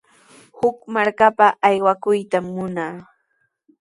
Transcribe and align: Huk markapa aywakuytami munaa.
Huk 0.57 0.77
markapa 0.93 1.45
aywakuytami 1.67 2.49
munaa. 2.57 2.95